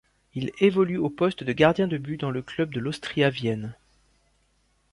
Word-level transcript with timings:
Il 0.33 0.49
évolue 0.57 0.97
au 0.97 1.11
poste 1.11 1.43
de 1.43 1.53
gardien 1.53 1.87
de 1.87 1.99
but 1.99 2.17
dans 2.17 2.31
le 2.31 2.41
club 2.41 2.71
de 2.73 2.79
l'Austria 2.79 3.29
Vienne. 3.29 3.75